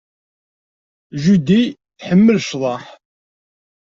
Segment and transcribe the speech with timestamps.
[1.21, 1.63] Judy
[1.99, 2.83] tḥemmel ccḍeḥ.